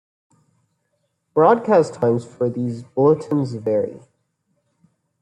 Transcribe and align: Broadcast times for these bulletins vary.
Broadcast 1.35 1.93
times 1.93 2.25
for 2.25 2.49
these 2.49 2.81
bulletins 2.81 3.53
vary. 3.53 3.99